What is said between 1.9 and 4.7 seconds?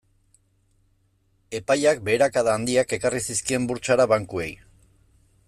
beherakada handiak ekarri zizkien burtsara bankuei.